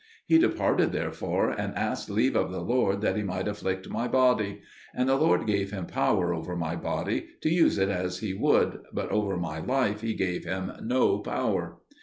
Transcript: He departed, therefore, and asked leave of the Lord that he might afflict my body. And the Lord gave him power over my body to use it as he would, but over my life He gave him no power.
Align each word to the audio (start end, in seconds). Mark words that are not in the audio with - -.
He 0.25 0.39
departed, 0.39 0.93
therefore, 0.93 1.51
and 1.51 1.75
asked 1.75 2.09
leave 2.09 2.35
of 2.35 2.51
the 2.51 2.61
Lord 2.63 3.01
that 3.01 3.15
he 3.15 3.21
might 3.21 3.47
afflict 3.47 3.87
my 3.87 4.07
body. 4.07 4.61
And 4.95 5.07
the 5.07 5.15
Lord 5.15 5.45
gave 5.45 5.69
him 5.69 5.85
power 5.85 6.33
over 6.33 6.55
my 6.55 6.75
body 6.75 7.27
to 7.41 7.49
use 7.53 7.77
it 7.77 7.89
as 7.89 8.17
he 8.17 8.33
would, 8.33 8.79
but 8.91 9.11
over 9.11 9.37
my 9.37 9.59
life 9.59 10.01
He 10.01 10.15
gave 10.15 10.43
him 10.43 10.71
no 10.81 11.19
power. 11.19 11.77